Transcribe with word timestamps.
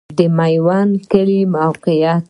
د 0.17 0.19
میوند 0.37 0.93
کلی 1.11 1.41
موقعیت 1.55 2.19